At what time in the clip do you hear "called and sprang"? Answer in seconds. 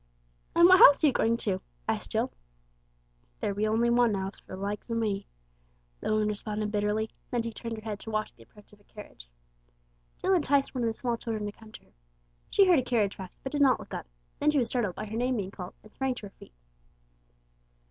15.51-16.15